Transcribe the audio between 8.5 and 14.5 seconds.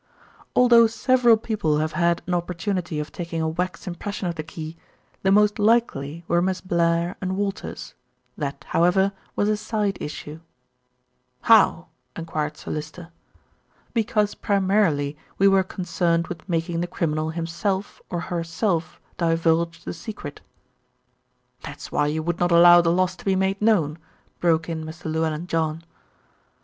however, was a side issue." "How?" enquired Sir Lyster. "Because